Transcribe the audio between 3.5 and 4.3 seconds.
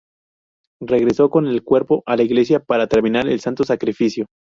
Sacrificio.